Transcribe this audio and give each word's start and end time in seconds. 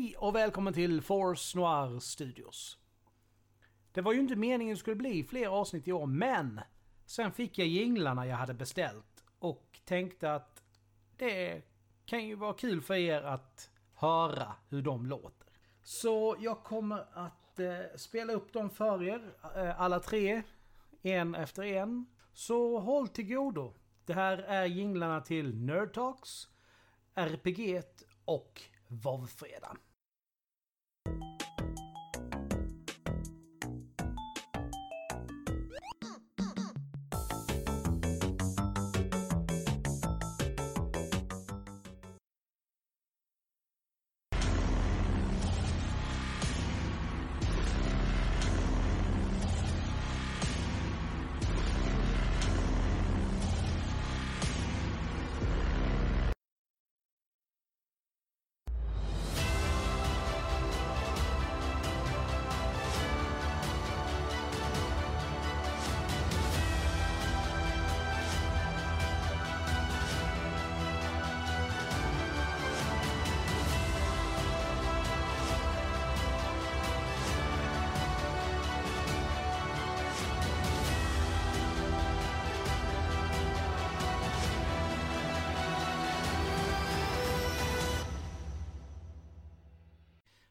Hej 0.00 0.16
och 0.16 0.34
välkommen 0.34 0.74
till 0.74 1.02
Force 1.02 1.58
Noir 1.58 1.98
Studios. 1.98 2.78
Det 3.92 4.00
var 4.00 4.12
ju 4.12 4.20
inte 4.20 4.36
meningen 4.36 4.74
det 4.74 4.78
skulle 4.78 4.96
bli 4.96 5.24
fler 5.24 5.46
avsnitt 5.46 5.88
i 5.88 5.92
år, 5.92 6.06
men 6.06 6.60
sen 7.06 7.32
fick 7.32 7.58
jag 7.58 7.68
jinglarna 7.68 8.26
jag 8.26 8.36
hade 8.36 8.54
beställt 8.54 9.24
och 9.38 9.80
tänkte 9.84 10.34
att 10.34 10.62
det 11.16 11.62
kan 12.06 12.26
ju 12.26 12.34
vara 12.34 12.52
kul 12.52 12.82
för 12.82 12.94
er 12.94 13.22
att 13.22 13.70
höra 13.94 14.54
hur 14.68 14.82
de 14.82 15.06
låter. 15.06 15.46
Så 15.82 16.36
jag 16.40 16.64
kommer 16.64 17.06
att 17.12 17.58
eh, 17.58 17.96
spela 17.96 18.32
upp 18.32 18.52
dem 18.52 18.70
för 18.70 19.02
er, 19.02 19.34
eh, 19.56 19.80
alla 19.80 20.00
tre, 20.00 20.42
en 21.02 21.34
efter 21.34 21.62
en. 21.62 22.06
Så 22.32 22.78
håll 22.78 23.08
till 23.08 23.34
godo. 23.34 23.74
Det 24.04 24.14
här 24.14 24.38
är 24.38 24.64
jinglarna 24.64 25.20
till 25.20 25.56
Nerd 25.56 25.94
Talks, 25.94 26.48
RPG 27.14 27.82
och 28.24 28.62
Vovfredag. 28.86 29.76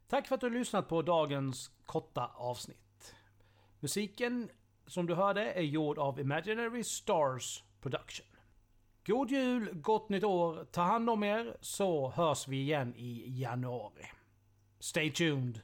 Tack 0.10 0.28
för 0.28 0.36
att 0.36 0.42
du 0.42 0.48
har 0.48 0.54
lyssnat 0.54 0.88
på 0.88 1.02
dagens 1.02 1.72
korta 1.86 2.32
avsnitt. 2.36 3.16
Musiken 3.80 4.50
som 4.88 5.06
du 5.06 5.16
hörde 5.16 5.52
är 5.52 5.62
gjord 5.62 5.98
av 5.98 6.20
Imaginary 6.20 6.84
Stars 6.84 7.64
Production. 7.82 8.26
God 9.06 9.32
jul, 9.32 9.70
gott 9.74 10.10
nytt 10.10 10.24
år, 10.24 10.66
ta 10.72 10.82
hand 10.82 11.10
om 11.10 11.24
er 11.24 11.58
så 11.62 12.10
hörs 12.10 12.48
vi 12.48 12.58
igen 12.58 12.96
i 12.96 13.40
januari. 13.40 14.06
Stay 14.80 15.12
tuned! 15.12 15.62